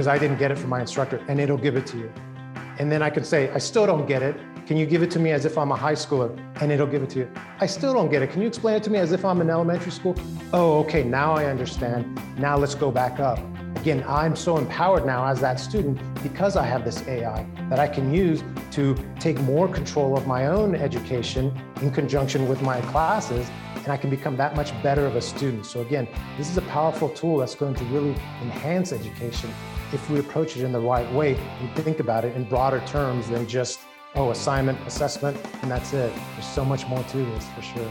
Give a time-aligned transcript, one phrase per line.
[0.00, 2.10] because I didn't get it from my instructor, and it'll give it to you.
[2.78, 4.34] And then I can say, I still don't get it.
[4.66, 6.30] Can you give it to me as if I'm a high schooler?
[6.62, 7.30] And it'll give it to you.
[7.60, 8.30] I still don't get it.
[8.30, 10.16] Can you explain it to me as if I'm in elementary school?
[10.54, 12.18] Oh, okay, now I understand.
[12.38, 13.40] Now let's go back up.
[13.76, 17.86] Again, I'm so empowered now as that student because I have this AI that I
[17.86, 23.50] can use to take more control of my own education in conjunction with my classes,
[23.74, 25.66] and I can become that much better of a student.
[25.66, 26.08] So, again,
[26.38, 29.50] this is a powerful tool that's going to really enhance education
[29.92, 33.28] if we approach it in the right way and think about it in broader terms
[33.28, 33.80] than just,
[34.14, 36.12] oh, assignment, assessment, and that's it.
[36.34, 37.90] There's so much more to this for sure.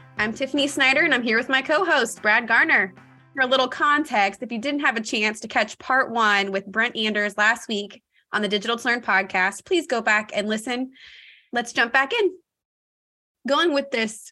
[0.21, 2.93] I'm Tiffany Snyder, and I'm here with my co host, Brad Garner.
[3.33, 6.67] For a little context, if you didn't have a chance to catch part one with
[6.67, 10.91] Brent Anders last week on the Digital to Learn podcast, please go back and listen.
[11.51, 12.35] Let's jump back in.
[13.47, 14.31] Going with this,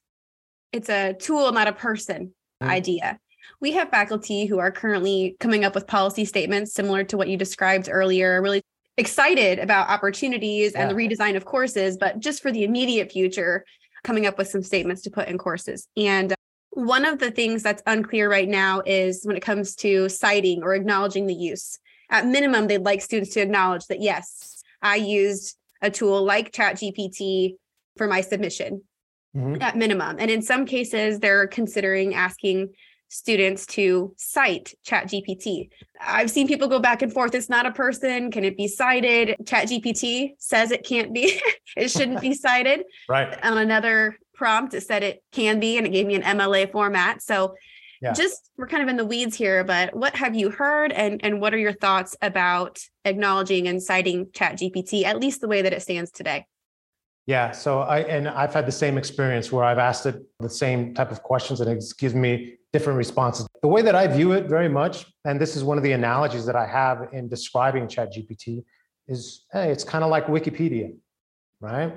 [0.71, 2.69] it's a tool, not a person mm-hmm.
[2.69, 3.19] idea.
[3.59, 7.35] We have faculty who are currently coming up with policy statements similar to what you
[7.35, 8.61] described earlier, really
[8.97, 10.81] excited about opportunities yeah.
[10.83, 13.65] and the redesign of courses, but just for the immediate future,
[14.03, 15.87] coming up with some statements to put in courses.
[15.97, 16.33] And
[16.71, 20.73] one of the things that's unclear right now is when it comes to citing or
[20.73, 21.77] acknowledging the use.
[22.09, 27.55] At minimum, they'd like students to acknowledge that, yes, I used a tool like ChatGPT
[27.97, 28.81] for my submission
[29.35, 29.61] mm-hmm.
[29.61, 30.17] at minimum.
[30.19, 32.73] And in some cases, they're considering asking
[33.09, 35.69] students to cite chat gpt
[36.01, 39.35] i've seen people go back and forth it's not a person can it be cited?
[39.45, 41.39] Chat gpt says it can't be
[41.77, 42.83] it shouldn't be cited.
[43.09, 43.43] Right.
[43.43, 47.21] On another prompt it said it can be and it gave me an mla format.
[47.21, 47.55] So
[48.01, 48.13] yeah.
[48.13, 51.41] just we're kind of in the weeds here but what have you heard and and
[51.41, 55.73] what are your thoughts about acknowledging and citing chat gpt at least the way that
[55.73, 56.45] it stands today
[57.25, 57.51] yeah.
[57.51, 61.11] So I and I've had the same experience where I've asked it the same type
[61.11, 63.47] of questions and it gives me different responses.
[63.61, 66.45] The way that I view it very much, and this is one of the analogies
[66.45, 68.63] that I have in describing ChatGPT,
[69.07, 70.95] is hey, it's kind of like Wikipedia,
[71.61, 71.93] right?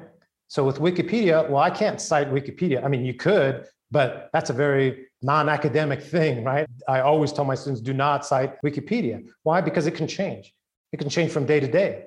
[0.48, 2.84] So with Wikipedia, well, I can't cite Wikipedia.
[2.84, 6.66] I mean, you could, but that's a very non-academic thing, right?
[6.88, 9.26] I always tell my students do not cite Wikipedia.
[9.44, 9.60] Why?
[9.60, 10.52] Because it can change.
[10.92, 12.06] It can change from day to day,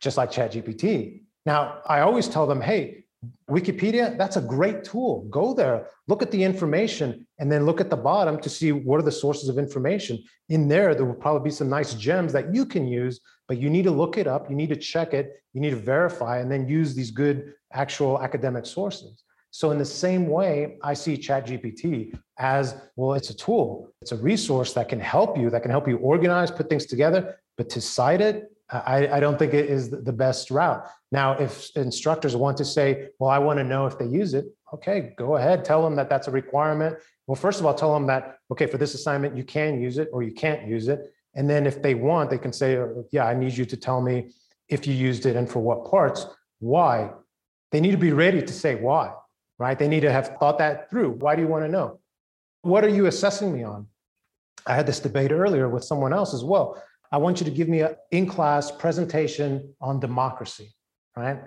[0.00, 1.22] just like ChatGPT.
[1.46, 3.04] Now, I always tell them, hey,
[3.48, 5.26] Wikipedia, that's a great tool.
[5.30, 8.98] Go there, look at the information, and then look at the bottom to see what
[8.98, 10.22] are the sources of information.
[10.48, 13.70] In there, there will probably be some nice gems that you can use, but you
[13.70, 16.50] need to look it up, you need to check it, you need to verify, and
[16.50, 19.22] then use these good actual academic sources.
[19.52, 24.16] So, in the same way, I see ChatGPT as well, it's a tool, it's a
[24.16, 27.80] resource that can help you, that can help you organize, put things together, but to
[27.80, 30.84] cite it, I, I, don't think it is the best route.
[31.12, 34.46] Now, if instructors want to say, well, I want to know if they use it,
[34.74, 36.96] okay, go ahead, tell them that that's a requirement.
[37.26, 40.08] Well, first of all, tell them that, okay, for this assignment, you can use it
[40.12, 41.12] or you can't use it.
[41.34, 44.00] And then if they want, they can say, oh, yeah, I need you to tell
[44.00, 44.30] me
[44.68, 46.26] if you used it and for what parts,
[46.58, 47.10] why.
[47.70, 49.12] They need to be ready to say why,
[49.58, 49.78] right?
[49.78, 51.10] They need to have thought that through.
[51.10, 52.00] Why do you want to know?
[52.62, 53.86] What are you assessing me on?
[54.66, 56.82] I had this debate earlier with someone else as well.
[57.16, 60.74] I want you to give me an in class presentation on democracy,
[61.16, 61.38] right?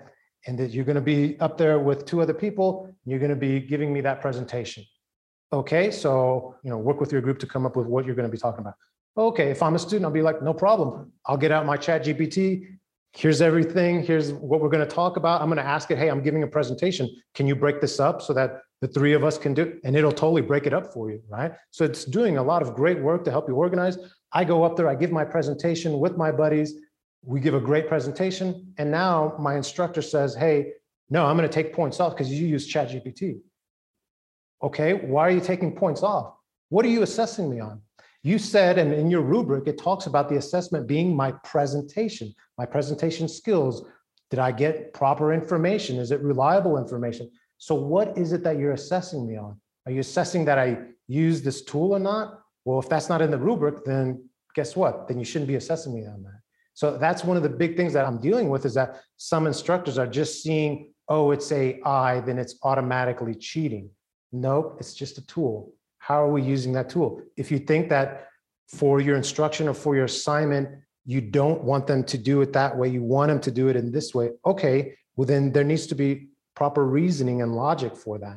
[0.48, 2.92] And that you're going to be up there with two other people.
[3.04, 4.82] You're going to be giving me that presentation.
[5.52, 8.28] Okay, so you know, work with your group to come up with what you're going
[8.28, 8.74] to be talking about.
[9.16, 11.12] Okay, if I'm a student, I'll be like, no problem.
[11.24, 12.66] I'll get out my chat GPT.
[13.12, 14.02] Here's everything.
[14.02, 15.40] Here's what we're going to talk about.
[15.40, 17.08] I'm going to ask it, hey, I'm giving a presentation.
[17.36, 20.12] Can you break this up so that the three of us can do and it'll
[20.12, 21.52] totally break it up for you, right?
[21.70, 23.98] So it's doing a lot of great work to help you organize.
[24.32, 26.74] I go up there, I give my presentation with my buddies.
[27.22, 28.72] We give a great presentation.
[28.78, 30.72] And now my instructor says, Hey,
[31.10, 33.40] no, I'm going to take points off because you use ChatGPT.
[34.62, 36.34] Okay, why are you taking points off?
[36.68, 37.82] What are you assessing me on?
[38.22, 42.66] You said, and in your rubric, it talks about the assessment being my presentation, my
[42.66, 43.84] presentation skills.
[44.28, 45.96] Did I get proper information?
[45.96, 47.30] Is it reliable information?
[47.60, 49.60] So, what is it that you're assessing me on?
[49.84, 52.40] Are you assessing that I use this tool or not?
[52.64, 54.24] Well, if that's not in the rubric, then
[54.54, 55.06] guess what?
[55.06, 56.40] Then you shouldn't be assessing me on that.
[56.72, 59.98] So that's one of the big things that I'm dealing with is that some instructors
[59.98, 63.90] are just seeing, oh, it's AI, then it's automatically cheating.
[64.32, 65.74] Nope, it's just a tool.
[65.98, 67.20] How are we using that tool?
[67.36, 68.28] If you think that
[68.68, 70.70] for your instruction or for your assignment,
[71.04, 72.88] you don't want them to do it that way.
[72.88, 74.30] You want them to do it in this way.
[74.46, 76.28] Okay, well, then there needs to be
[76.60, 78.36] proper reasoning and logic for that.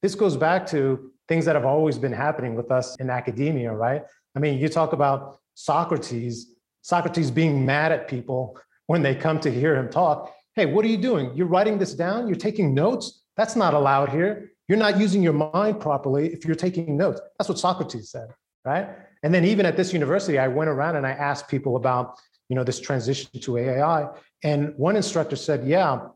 [0.00, 4.02] This goes back to things that have always been happening with us in academia, right?
[4.36, 8.56] I mean, you talk about Socrates, Socrates being mad at people
[8.86, 10.32] when they come to hear him talk.
[10.54, 11.34] Hey, what are you doing?
[11.34, 12.28] You're writing this down?
[12.28, 13.24] You're taking notes?
[13.36, 14.52] That's not allowed here.
[14.68, 17.20] You're not using your mind properly if you're taking notes.
[17.36, 18.28] That's what Socrates said,
[18.64, 18.88] right?
[19.24, 22.14] And then even at this university, I went around and I asked people about,
[22.48, 24.10] you know, this transition to AI.
[24.44, 26.06] And one instructor said, yeah,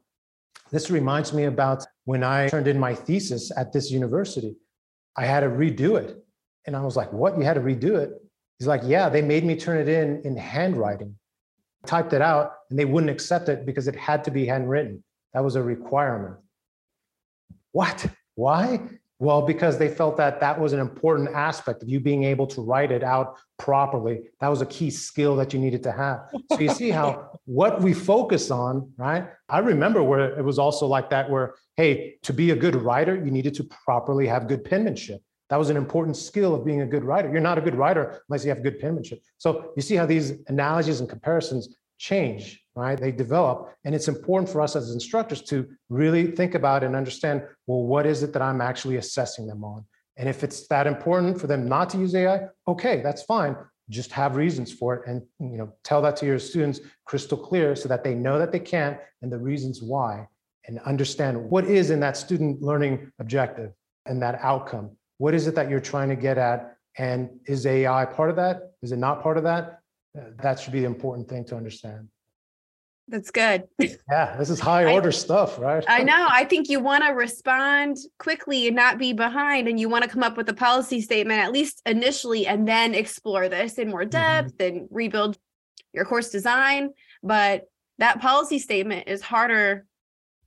[0.70, 4.56] this reminds me about when I turned in my thesis at this university.
[5.16, 6.16] I had to redo it.
[6.66, 7.36] And I was like, what?
[7.38, 8.10] You had to redo it?
[8.58, 11.16] He's like, yeah, they made me turn it in in handwriting.
[11.86, 15.02] Typed it out and they wouldn't accept it because it had to be handwritten.
[15.32, 16.36] That was a requirement.
[17.72, 18.06] What?
[18.34, 18.80] Why?
[19.20, 22.60] Well, because they felt that that was an important aspect of you being able to
[22.60, 24.20] write it out properly.
[24.40, 26.28] That was a key skill that you needed to have.
[26.52, 29.26] So you see how what we focus on, right?
[29.48, 33.16] I remember where it was also like that, where, hey, to be a good writer,
[33.16, 35.20] you needed to properly have good penmanship.
[35.50, 37.30] That was an important skill of being a good writer.
[37.30, 39.20] You're not a good writer unless you have good penmanship.
[39.38, 42.98] So you see how these analogies and comparisons change, right?
[42.98, 43.74] They develop.
[43.84, 48.06] And it's important for us as instructors to really think about and understand well, what
[48.06, 49.84] is it that I'm actually assessing them on?
[50.16, 53.56] And if it's that important for them not to use AI, okay, that's fine.
[53.90, 57.74] Just have reasons for it and you know tell that to your students crystal clear
[57.74, 60.26] so that they know that they can't, and the reasons why
[60.68, 63.72] and understand what is in that student learning objective
[64.06, 64.90] and that outcome.
[65.16, 66.76] What is it that you're trying to get at?
[66.98, 68.72] And is AI part of that?
[68.82, 69.77] Is it not part of that?
[70.14, 72.08] That should be the important thing to understand.
[73.08, 73.64] That's good.
[74.10, 75.84] Yeah, this is high order I, stuff, right?
[75.88, 76.26] I know.
[76.30, 80.10] I think you want to respond quickly and not be behind, and you want to
[80.10, 84.02] come up with a policy statement, at least initially, and then explore this in more
[84.02, 84.10] mm-hmm.
[84.10, 84.78] depth mm-hmm.
[84.78, 85.38] and rebuild
[85.92, 86.90] your course design.
[87.22, 87.64] But
[87.98, 89.86] that policy statement is harder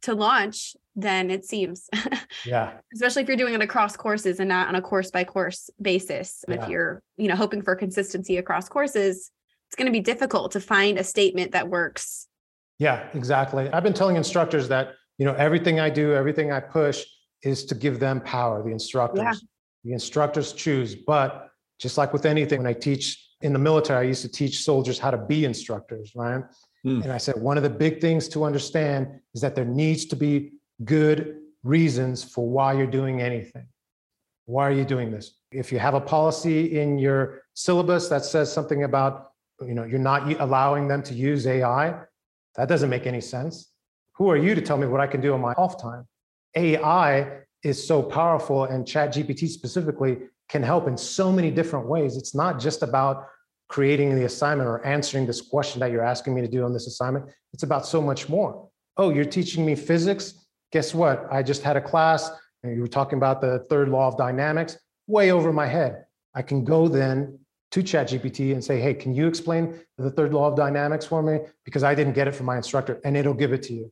[0.04, 1.90] to launch than it seems.
[2.46, 2.72] Yeah.
[2.94, 6.44] Especially if you're doing it across courses and not on a course by course basis.
[6.48, 6.64] Yeah.
[6.64, 9.30] If you're, you know, hoping for consistency across courses,
[9.72, 12.28] it's going to be difficult to find a statement that works.
[12.78, 13.70] Yeah, exactly.
[13.70, 17.06] I've been telling instructors that, you know, everything I do, everything I push
[17.42, 19.22] is to give them power, the instructors.
[19.22, 19.34] Yeah.
[19.86, 20.94] The instructors choose.
[20.94, 24.60] But just like with anything, when I teach in the military, I used to teach
[24.60, 26.44] soldiers how to be instructors, right?
[26.86, 27.04] Mm.
[27.04, 30.18] And I said, one of the big things to understand is that there needs to
[30.18, 30.52] be
[30.84, 33.68] good reasons for why you're doing anything.
[34.48, 35.38] Why are you doing this?
[35.54, 39.31] If you have a policy in your syllabus that says something about
[39.68, 41.96] you know, you're not allowing them to use AI.
[42.56, 43.72] That doesn't make any sense.
[44.16, 46.06] Who are you to tell me what I can do on my off time?
[46.56, 50.18] AI is so powerful, and chat gpt specifically
[50.50, 52.18] can help in so many different ways.
[52.18, 53.28] It's not just about
[53.70, 56.88] creating the assignment or answering this question that you're asking me to do on this
[56.88, 57.26] assignment.
[57.54, 58.68] It's about so much more.
[58.98, 60.46] Oh, you're teaching me physics?
[60.74, 61.26] Guess what?
[61.32, 62.30] I just had a class
[62.64, 64.78] and you were talking about the third law of dynamics,
[65.08, 66.06] way over my head.
[66.36, 67.40] I can go then
[67.72, 71.40] to ChatGPT and say, hey, can you explain the third law of dynamics for me?
[71.64, 73.92] Because I didn't get it from my instructor, and it'll give it to you.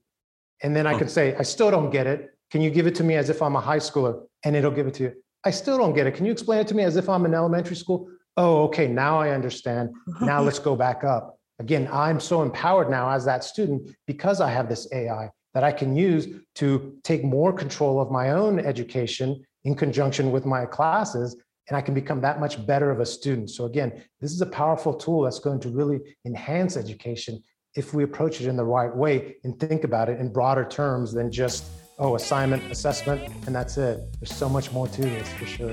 [0.62, 2.32] And then I could say, I still don't get it.
[2.52, 4.24] Can you give it to me as if I'm a high schooler?
[4.44, 5.14] And it'll give it to you.
[5.46, 6.16] I still don't get it.
[6.16, 8.10] Can you explain it to me as if I'm in elementary school?
[8.36, 9.92] Oh, okay, now I understand.
[10.22, 11.38] Now let's go back up.
[11.60, 15.72] Again, I'm so empowered now as that student because I have this AI that I
[15.72, 21.36] can use to take more control of my own education in conjunction with my classes
[21.70, 23.52] and I can become that much better of a student.
[23.52, 27.42] So again, this is a powerful tool that's going to really enhance education
[27.76, 31.14] if we approach it in the right way and think about it in broader terms
[31.14, 31.66] than just,
[32.00, 34.00] oh, assignment, assessment, and that's it.
[34.20, 35.72] There's so much more to this for sure.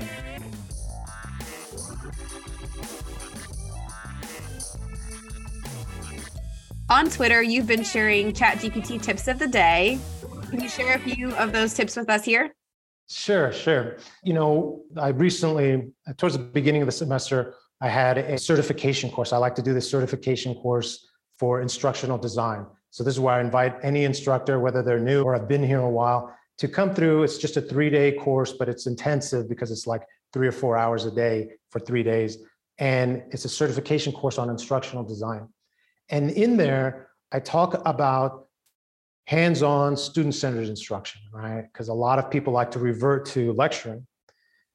[6.89, 9.99] On Twitter, you've been sharing ChatGPT tips of the day.
[10.51, 12.53] Can you share a few of those tips with us here?
[13.09, 13.97] Sure, sure.
[14.23, 19.31] You know, I recently, towards the beginning of the semester, I had a certification course.
[19.31, 21.07] I like to do this certification course
[21.39, 22.65] for instructional design.
[22.89, 25.79] So this is where I invite any instructor, whether they're new or have been here
[25.79, 27.23] a while, to come through.
[27.23, 30.01] It's just a three-day course, but it's intensive because it's like
[30.33, 32.39] three or four hours a day for three days.
[32.79, 35.47] And it's a certification course on instructional design.
[36.09, 38.46] And in there, I talk about
[39.27, 41.63] hands-on student-centered instruction, right?
[41.71, 44.07] Because a lot of people like to revert to lecturing.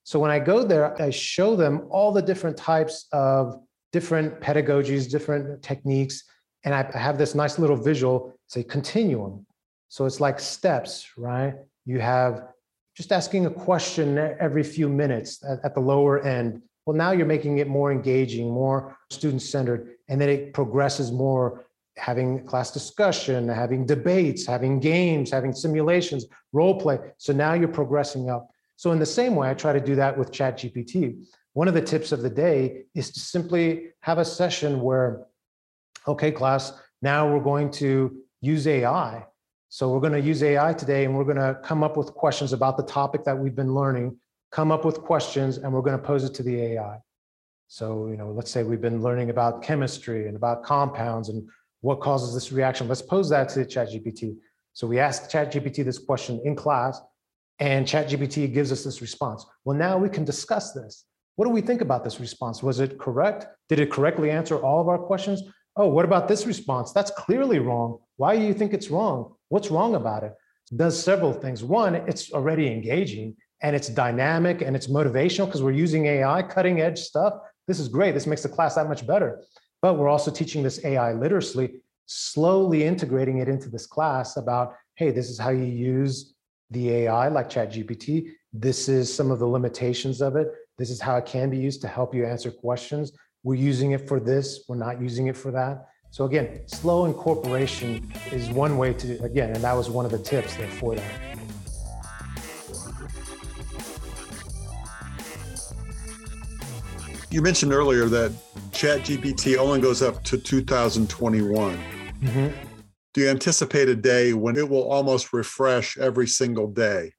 [0.04, 3.58] So when I go there, I show them all the different types of
[3.92, 6.24] different pedagogies, different techniques,
[6.64, 9.46] and I have this nice little visual, it's a continuum.
[9.88, 11.54] So it's like steps, right?
[11.86, 12.48] You have
[12.94, 16.60] just asking a question every few minutes at, at the lower end.
[16.84, 19.94] Well, now you're making it more engaging, more student centered.
[20.08, 21.64] And then it progresses more
[21.96, 26.98] having class discussion, having debates, having games, having simulations, role play.
[27.18, 28.48] So now you're progressing up.
[28.76, 31.24] So in the same way, I try to do that with ChatGPT.
[31.52, 35.26] One of the tips of the day is to simply have a session where,
[36.08, 36.72] okay, class,
[37.02, 39.26] now we're going to use AI.
[39.68, 42.52] So we're going to use AI today and we're going to come up with questions
[42.52, 44.18] about the topic that we've been learning,
[44.50, 46.98] come up with questions, and we're going to pose it to the AI.
[47.68, 51.48] So, you know, let's say we've been learning about chemistry and about compounds and
[51.82, 52.88] what causes this reaction.
[52.88, 54.36] Let's pose that to ChatGPT.
[54.72, 57.00] So we ask ChatGPT this question in class,
[57.58, 59.44] and ChatGPT gives us this response.
[59.64, 61.04] Well, now we can discuss this.
[61.36, 62.62] What do we think about this response?
[62.62, 63.46] Was it correct?
[63.68, 65.42] Did it correctly answer all of our questions?
[65.76, 66.92] Oh, what about this response?
[66.92, 67.98] That's clearly wrong.
[68.16, 69.34] Why do you think it's wrong?
[69.48, 70.32] What's wrong about it?
[70.70, 71.64] it does several things.
[71.64, 76.80] One, it's already engaging and it's dynamic and it's motivational because we're using AI, cutting
[76.80, 77.34] edge stuff.
[77.66, 78.12] This is great.
[78.12, 79.42] This makes the class that much better.
[79.82, 85.10] But we're also teaching this AI literacy, slowly integrating it into this class about, hey,
[85.10, 86.34] this is how you use
[86.70, 88.28] the AI like ChatGPT.
[88.52, 90.48] This is some of the limitations of it.
[90.78, 93.12] This is how it can be used to help you answer questions.
[93.42, 95.88] We're using it for this, we're not using it for that.
[96.10, 100.18] So again, slow incorporation is one way to, again, and that was one of the
[100.18, 101.31] tips there for that.
[107.32, 108.30] You mentioned earlier that
[108.72, 111.78] ChatGPT only goes up to 2021.
[112.20, 112.48] Mm-hmm.
[113.14, 117.14] Do you anticipate a day when it will almost refresh every single day?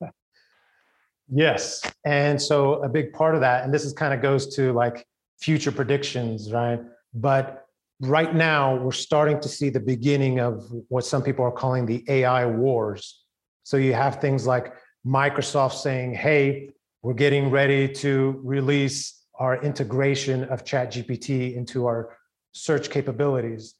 [1.28, 1.82] yes.
[2.04, 5.04] And so a big part of that, and this is kind of goes to like
[5.40, 6.78] future predictions, right?
[7.12, 7.66] But
[8.00, 12.04] right now, we're starting to see the beginning of what some people are calling the
[12.06, 13.24] AI wars.
[13.64, 14.72] So you have things like
[15.04, 16.70] Microsoft saying, hey,
[17.02, 22.16] we're getting ready to release our integration of ChatGPT into our
[22.52, 23.74] search capabilities.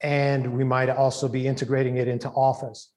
[0.00, 2.92] And we might also be integrating it into Office.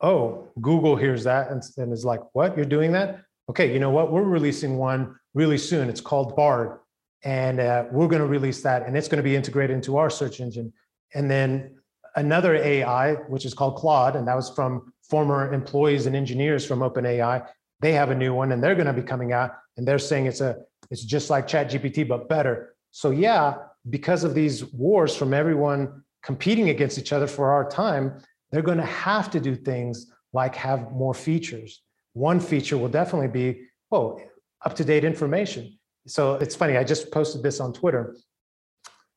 [0.00, 2.56] Oh, Google hears that and, and is like, what?
[2.56, 3.22] You're doing that?
[3.48, 4.12] Okay, you know what?
[4.12, 5.88] We're releasing one really soon.
[5.88, 6.78] It's called Bard.
[7.24, 10.10] And uh, we're going to release that, and it's going to be integrated into our
[10.10, 10.72] search engine.
[11.14, 11.76] And then
[12.16, 16.80] another AI, which is called Claude, and that was from former employees and engineers from
[16.80, 17.46] OpenAI.
[17.80, 20.26] They have a new one, and they're going to be coming out, and they're saying
[20.26, 20.58] it's a
[20.92, 22.74] it's just like ChatGPT, but better.
[22.90, 23.54] So, yeah,
[23.88, 28.20] because of these wars from everyone competing against each other for our time,
[28.50, 31.82] they're going to have to do things like have more features.
[32.12, 34.20] One feature will definitely be, oh,
[34.66, 35.78] up to date information.
[36.06, 38.14] So it's funny, I just posted this on Twitter.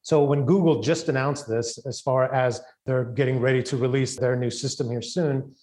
[0.01, 4.37] So when Google just announced this, as far as they're getting ready to release their
[4.37, 5.53] new system here soon,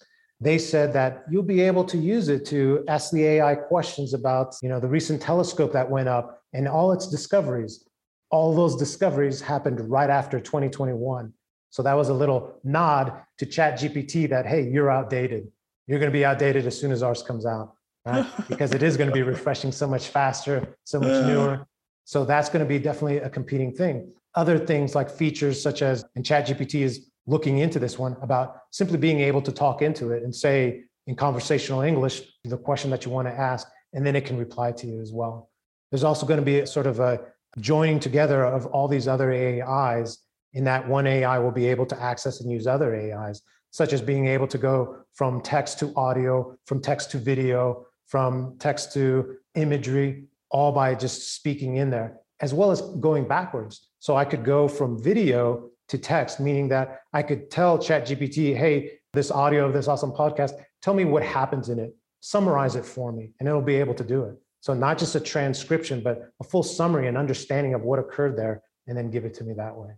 [0.43, 4.55] they said that you'll be able to use it to ask the AI questions about,
[4.61, 7.87] you know, the recent telescope that went up and all its discoveries.
[8.29, 11.31] All those discoveries happened right after 2021.
[11.69, 15.47] So that was a little nod to ChatGPT that, hey, you're outdated.
[15.87, 18.25] You're going to be outdated as soon as ours comes out, right?
[18.49, 21.67] because it is going to be refreshing so much faster, so much newer.
[22.05, 24.11] So that's going to be definitely a competing thing.
[24.35, 28.97] Other things like features such as, and ChatGPT is looking into this one about simply
[28.97, 33.11] being able to talk into it and say in conversational English the question that you
[33.11, 35.49] want to ask, and then it can reply to you as well.
[35.91, 37.21] There's also going to be a sort of a
[37.59, 40.17] joining together of all these other AIs
[40.53, 44.01] in that one AI will be able to access and use other AIs, such as
[44.01, 49.37] being able to go from text to audio, from text to video, from text to
[49.55, 53.89] imagery, all by just speaking in there, as well as going backwards.
[53.99, 58.93] So I could go from video to text, meaning that I could tell ChatGPT, hey,
[59.13, 63.11] this audio of this awesome podcast, tell me what happens in it, summarize it for
[63.11, 64.35] me, and it'll be able to do it.
[64.61, 68.63] So not just a transcription, but a full summary and understanding of what occurred there,
[68.87, 69.91] and then give it to me that way.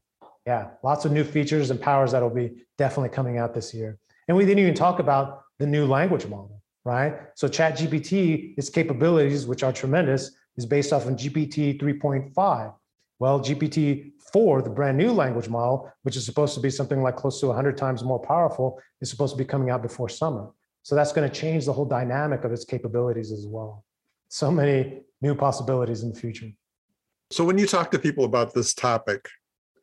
[0.46, 3.98] Yeah, lots of new features and powers that'll be definitely coming out this year.
[4.28, 7.14] And we didn't even talk about the new language model, right?
[7.36, 12.74] So ChatGPT, its capabilities, which are tremendous, is based off of GPT 3.5.
[13.20, 17.16] Well, GPT 4, the brand new language model, which is supposed to be something like
[17.16, 20.52] close to 100 times more powerful, is supposed to be coming out before summer.
[20.84, 23.86] So that's going to change the whole dynamic of its capabilities as well.
[24.28, 26.52] So many new possibilities in the future.
[27.32, 29.28] So, when you talk to people about this topic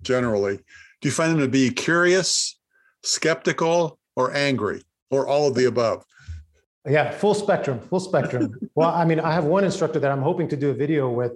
[0.02, 0.58] generally,
[1.00, 2.58] do you find them to be curious,
[3.02, 6.04] skeptical, or angry, or all of the above?
[6.88, 8.54] Yeah, full spectrum, full spectrum.
[8.74, 11.32] well, I mean, I have one instructor that I'm hoping to do a video with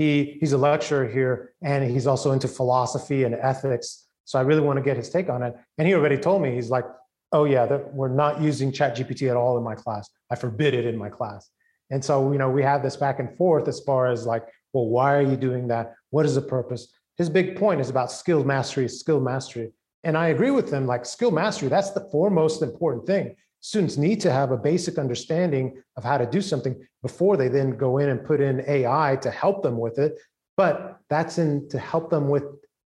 [0.00, 4.06] he he's a lecturer here and he's also into philosophy and ethics.
[4.24, 5.54] So I really want to get his take on it.
[5.76, 6.86] And he already told me he's like,
[7.32, 10.08] "Oh yeah, that we're not using Chat GPT at all in my class.
[10.30, 11.50] I forbid it in my class."
[11.90, 14.86] And so you know we have this back and forth as far as like, well,
[14.86, 15.94] why are you doing that?
[16.10, 16.88] What is the purpose?
[17.20, 19.70] his big point is about skill mastery, skill mastery.
[20.04, 23.36] And I agree with him, like skill mastery, that's the foremost important thing.
[23.60, 27.76] Students need to have a basic understanding of how to do something before they then
[27.76, 30.18] go in and put in AI to help them with it.
[30.56, 32.44] But that's in to help them with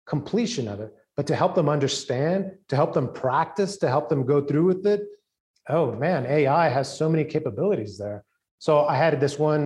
[0.05, 4.25] completion of it, but to help them understand, to help them practice, to help them
[4.25, 5.01] go through with it.
[5.67, 8.23] Oh man, AI has so many capabilities there.
[8.59, 9.65] So I had this one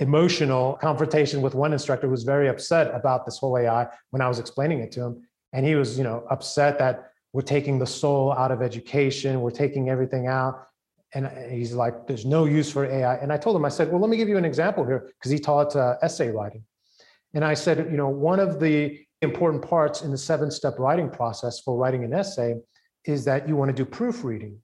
[0.00, 4.28] emotional confrontation with one instructor who was very upset about this whole AI when I
[4.28, 5.22] was explaining it to him.
[5.52, 9.50] And he was, you know, upset that we're taking the soul out of education, we're
[9.50, 10.68] taking everything out.
[11.14, 13.16] And he's like, there's no use for AI.
[13.16, 15.32] And I told him, I said, well, let me give you an example here, because
[15.32, 16.62] he taught uh, essay writing.
[17.34, 21.10] And I said, you know, one of the important parts in the seven step writing
[21.10, 22.54] process for writing an essay
[23.04, 24.56] is that you want to do proofreading.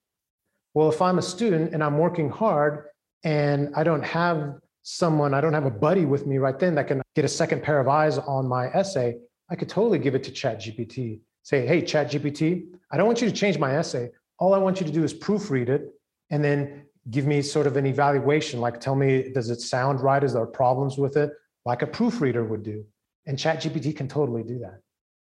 [0.73, 2.85] Well, if I'm a student and I'm working hard
[3.25, 6.87] and I don't have someone, I don't have a buddy with me right then that
[6.87, 9.17] can get a second pair of eyes on my essay,
[9.49, 11.19] I could totally give it to ChatGPT.
[11.43, 14.09] Say, hey, ChatGPT, I don't want you to change my essay.
[14.39, 15.89] All I want you to do is proofread it
[16.29, 18.59] and then give me sort of an evaluation.
[18.59, 20.23] Like, tell me, does it sound right?
[20.23, 21.31] Is there problems with it?
[21.65, 22.85] Like a proofreader would do.
[23.25, 24.81] And ChatGPT can totally do that.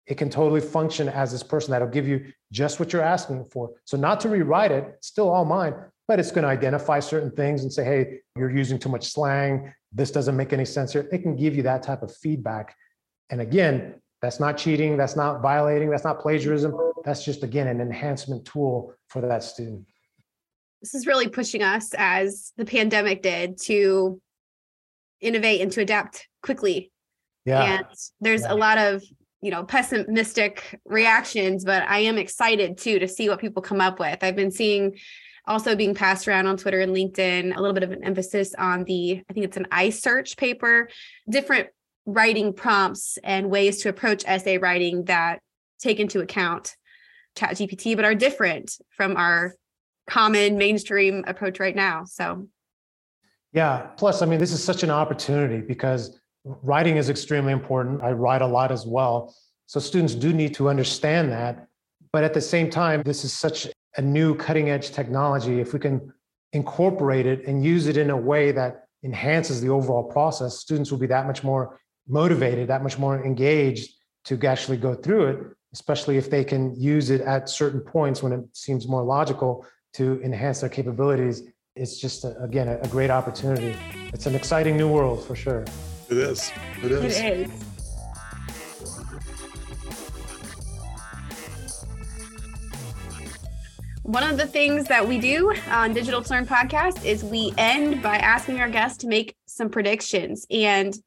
[0.08, 3.72] It can totally function as this person that'll give you just what you're asking for.
[3.84, 5.76] So, not to rewrite it, still all mine,
[6.08, 9.74] but it's going to identify certain things and say, hey, you're using too much slang.
[9.92, 11.08] This doesn't make any sense here.
[11.12, 12.76] It can give you that type of feedback.
[13.30, 14.98] And again, that's not cheating.
[14.98, 15.90] That's not violating.
[15.90, 16.76] That's not plagiarism.
[17.06, 19.86] That's just, again, an enhancement tool for that student.
[20.82, 24.22] This is really pushing us, as the pandemic did, to
[25.22, 26.92] innovate and to adapt quickly.
[27.46, 27.80] Yeah.
[27.80, 27.86] And
[28.22, 28.54] there's yeah.
[28.54, 29.04] a lot of
[29.42, 34.00] you know pessimistic reactions but i am excited too to see what people come up
[34.00, 34.98] with i've been seeing
[35.48, 38.84] also being passed around on Twitter and LinkedIn, a little bit of an emphasis on
[38.84, 40.90] the, I think it's an iSearch paper,
[41.30, 41.70] different
[42.08, 45.40] writing prompts and ways to approach essay writing that
[45.80, 46.76] take into account
[47.36, 49.54] chat gpt but are different from our
[50.10, 52.06] common mainstream approach right now.
[52.06, 52.48] So
[53.54, 56.20] yeah plus i mean this is such an opportunity because
[56.64, 58.02] writing is extremely important.
[58.02, 59.36] I write a lot as well.
[59.66, 61.68] So students do need to understand that.
[62.14, 63.68] But at the same time this is such
[63.98, 66.14] a new cutting edge technology, if we can
[66.54, 71.00] incorporate it and use it in a way that enhances the overall process, students will
[71.00, 73.94] be that much more motivated, that much more engaged
[74.26, 75.40] to actually go through it,
[75.74, 80.22] especially if they can use it at certain points when it seems more logical to
[80.24, 81.44] enhance their capabilities.
[81.76, 83.76] It's just, a, again, a, a great opportunity.
[84.14, 85.66] It's an exciting new world for sure.
[86.10, 86.52] It is.
[86.84, 87.20] It is.
[87.20, 87.64] It is.
[94.04, 98.02] One of the things that we do on Digital to Learn podcast is we end
[98.02, 100.48] by asking our guests to make some predictions.
[100.50, 100.98] And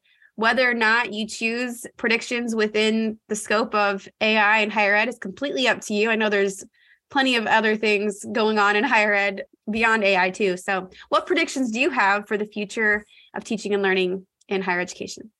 [0.40, 5.18] whether or not you choose predictions within the scope of AI and higher ed is
[5.18, 6.10] completely up to you.
[6.10, 6.64] I know there's
[7.10, 10.56] plenty of other things going on in higher ed beyond AI too.
[10.56, 14.80] So, what predictions do you have for the future of teaching and learning in higher
[14.80, 15.30] education?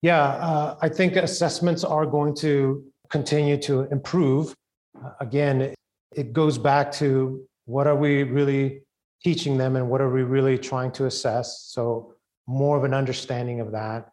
[0.00, 4.54] Yeah, uh, I think assessments are going to continue to improve.
[4.98, 5.74] Uh, again,
[6.16, 8.80] it goes back to what are we really
[9.22, 11.64] teaching them and what are we really trying to assess?
[11.66, 12.14] So,
[12.48, 14.10] more of an understanding of that.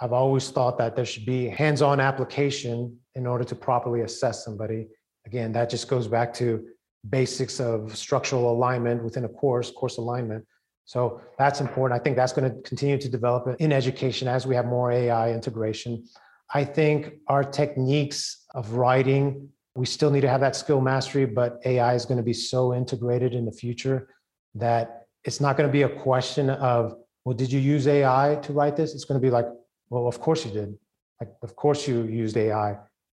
[0.00, 4.44] I've always thought that there should be hands on application in order to properly assess
[4.44, 4.86] somebody.
[5.26, 6.64] Again, that just goes back to
[7.08, 10.44] basics of structural alignment within a course, course alignment.
[10.84, 11.98] So that's important.
[11.98, 15.32] I think that's going to continue to develop in education as we have more AI
[15.32, 16.04] integration.
[16.52, 21.60] I think our techniques of writing we still need to have that skill mastery, but
[21.64, 24.08] AI is going to be so integrated in the future
[24.54, 26.96] that it's not going to be a question of,
[27.30, 28.92] well, did you use AI to write this?
[28.92, 29.46] It's going to be like,
[29.88, 30.76] well, of course you did.
[31.20, 32.76] Like, of course you used AI.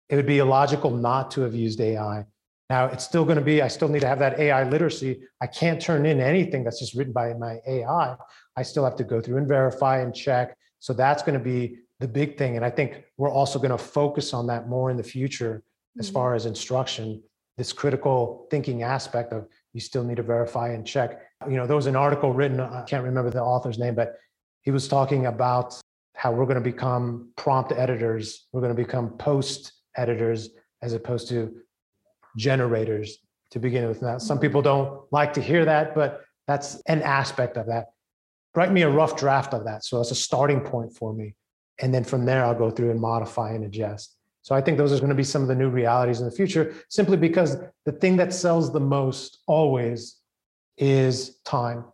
[0.09, 2.27] It would be illogical not to have used AI.
[2.68, 5.20] Now, it's still going to be, I still need to have that AI literacy.
[5.40, 8.16] I can't turn in anything that's just written by my AI.
[8.57, 10.57] I still have to go through and verify and check.
[10.81, 12.57] So that's going to be the big thing.
[12.57, 15.62] And I think we're also going to focus on that more in the future
[16.01, 16.14] as mm-hmm.
[16.14, 17.23] far as instruction,
[17.57, 21.21] this critical thinking aspect of you still need to verify and check.
[21.49, 24.17] You know, there was an article written, I can't remember the author's name, but
[24.63, 25.81] he was talking about
[26.15, 30.51] how we're going to become prompt editors, we're going to become post editors
[30.83, 31.55] as opposed to
[32.37, 33.19] generators
[33.53, 34.03] to begin with.
[34.03, 37.87] Now, some people don't like to hear that, but that's an aspect of that.
[38.55, 39.85] Write me a rough draft of that.
[39.85, 41.35] So that's a starting point for me.
[41.81, 44.17] And then from there, I'll go through and modify and adjust.
[44.42, 46.33] So I think those are going to be some of the new realities in the
[46.33, 50.16] future, simply because the thing that sells the most always
[50.79, 51.85] is time.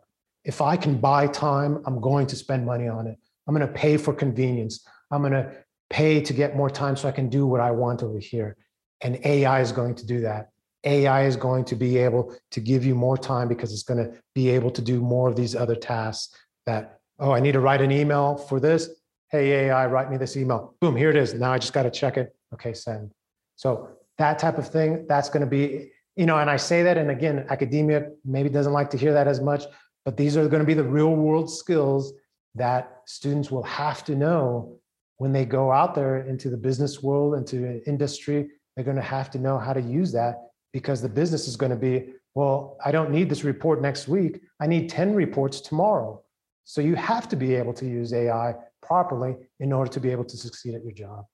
[0.45, 3.19] If I can buy time, I'm going to spend money on it.
[3.47, 4.87] I'm going to pay for convenience.
[5.11, 5.53] I'm going to
[5.91, 8.57] pay to get more time so I can do what I want over here.
[9.01, 10.51] And AI is going to do that.
[10.85, 14.19] AI is going to be able to give you more time because it's going to
[14.35, 17.83] be able to do more of these other tasks that, oh, I need to write
[17.83, 18.89] an email for this.
[19.31, 20.77] Hey, AI, write me this email.
[20.81, 21.35] Boom, here it is.
[21.35, 22.36] Now I just got to check it.
[22.55, 23.13] Okay, send.
[23.57, 26.97] So that type of thing, that's going to be, you know, and I say that,
[26.97, 29.65] and again, academia maybe doesn't like to hear that as much,
[30.05, 32.13] but these are going to be the real world skills
[32.55, 34.79] that students will have to know
[35.19, 38.49] when they go out there into the business world, into industry.
[38.75, 41.71] They're going to have to know how to use that because the business is going
[41.71, 44.41] to be, well, I don't need this report next week.
[44.61, 46.23] I need 10 reports tomorrow.
[46.65, 50.25] So you have to be able to use AI properly in order to be able
[50.25, 51.25] to succeed at your job.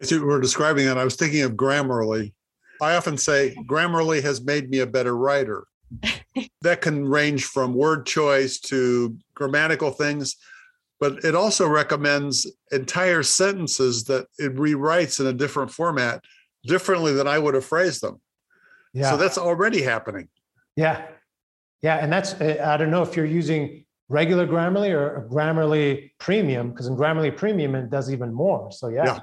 [0.00, 2.32] As you were describing that, I was thinking of Grammarly.
[2.80, 5.66] I often say Grammarly has made me a better writer.
[6.62, 10.36] that can range from word choice to grammatical things,
[10.98, 16.24] but it also recommends entire sentences that it rewrites in a different format
[16.64, 18.20] differently than I would have phrased them.
[18.92, 19.10] Yeah.
[19.10, 20.28] So that's already happening.
[20.74, 21.06] Yeah.
[21.82, 21.96] Yeah.
[21.96, 26.86] And that's, uh, I don't know if you're using regular Grammarly or Grammarly Premium, because
[26.86, 28.72] in Grammarly Premium, it does even more.
[28.72, 29.04] So, yeah.
[29.04, 29.18] yeah.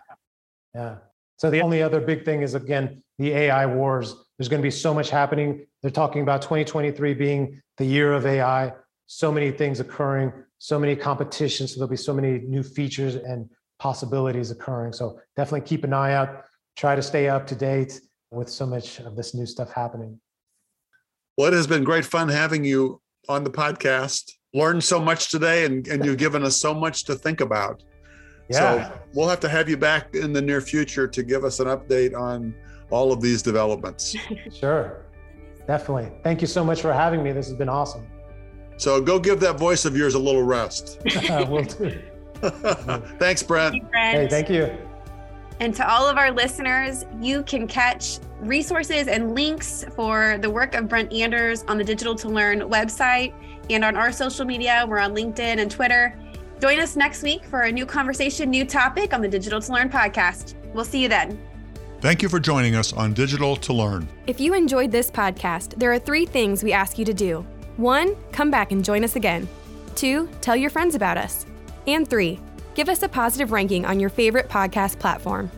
[0.74, 0.98] Yeah.
[1.38, 4.16] So the only other big thing is, again, the AI wars.
[4.38, 5.66] There's going to be so much happening.
[5.82, 8.72] They're talking about 2023 being the year of AI,
[9.08, 11.74] so many things occurring, so many competitions.
[11.74, 14.94] So there'll be so many new features and possibilities occurring.
[14.94, 19.00] So definitely keep an eye out try to stay up to date with so much
[19.00, 20.20] of this new stuff happening.
[21.38, 24.32] Well, it has been great fun having you on the podcast.
[24.54, 27.84] Learned so much today, and, and you've given us so much to think about.
[28.50, 28.90] Yeah.
[28.90, 31.68] So we'll have to have you back in the near future to give us an
[31.68, 32.54] update on
[32.90, 34.16] all of these developments.
[34.52, 35.06] sure.
[35.68, 36.12] Definitely.
[36.24, 37.32] Thank you so much for having me.
[37.32, 38.06] This has been awesome.
[38.78, 41.00] So go give that voice of yours a little rest.
[41.50, 42.02] Will do.
[43.20, 43.82] Thanks, Brent.
[43.94, 44.76] Hey, thank you.
[45.60, 50.76] And to all of our listeners, you can catch resources and links for the work
[50.76, 53.34] of Brent Anders on the Digital to Learn website
[53.70, 54.86] and on our social media.
[54.88, 56.20] We're on LinkedIn and Twitter.
[56.62, 59.90] Join us next week for a new conversation, new topic on the Digital to Learn
[59.90, 60.56] podcast.
[60.74, 61.40] We'll see you then.
[62.00, 64.08] Thank you for joining us on Digital to Learn.
[64.28, 67.46] If you enjoyed this podcast, there are three things we ask you to do.
[67.78, 69.48] One, come back and join us again.
[69.96, 71.46] Two, tell your friends about us.
[71.88, 72.40] And three,
[72.76, 75.50] give us a positive ranking on your favorite podcast platform.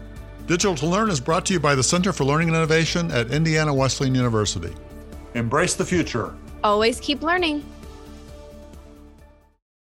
[0.45, 3.31] Digital to Learn is brought to you by the Center for Learning and Innovation at
[3.31, 4.73] Indiana Wesleyan University.
[5.33, 6.35] Embrace the future.
[6.63, 7.65] Always keep learning.